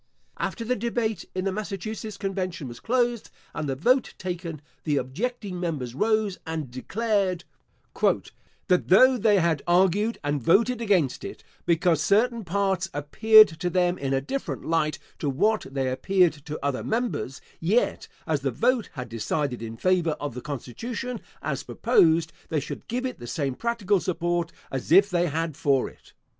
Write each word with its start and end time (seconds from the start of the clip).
After 0.39 0.65
the 0.65 0.75
debate 0.75 1.25
in 1.35 1.45
the 1.45 1.51
Massachusetts 1.51 2.17
convention 2.17 2.67
was 2.67 2.79
closed, 2.79 3.29
and 3.53 3.69
the 3.69 3.75
vote 3.75 4.15
taken, 4.17 4.59
the 4.83 4.97
objecting 4.97 5.59
members 5.59 5.93
rose 5.93 6.39
and 6.43 6.71
declared, 6.71 7.43
"That 8.67 8.87
though 8.87 9.19
they 9.19 9.37
had 9.37 9.61
argued 9.67 10.17
and 10.23 10.41
voted 10.41 10.81
against 10.81 11.23
it, 11.23 11.43
because 11.67 12.01
certain 12.01 12.43
parts 12.43 12.89
appeared 12.95 13.47
to 13.49 13.69
them 13.69 13.99
in 13.99 14.11
a 14.11 14.21
different 14.21 14.65
light 14.65 14.97
to 15.19 15.29
what 15.29 15.67
they 15.69 15.87
appeared 15.91 16.33
to 16.45 16.57
other 16.65 16.83
members; 16.83 17.39
yet, 17.59 18.07
as 18.25 18.39
the 18.39 18.49
vote 18.49 18.89
had 18.93 19.07
decided 19.07 19.61
in 19.61 19.77
favour 19.77 20.17
of 20.19 20.33
the 20.33 20.41
constitution 20.41 21.21
as 21.43 21.61
proposed, 21.61 22.33
they 22.49 22.59
should 22.59 22.87
give 22.87 23.05
it 23.05 23.19
the 23.19 23.27
same 23.27 23.53
practical 23.53 23.99
support 23.99 24.51
as 24.71 24.91
if 24.91 25.11
they 25.11 25.27
had 25.27 25.55
for 25.55 25.87
it." 25.87 26.13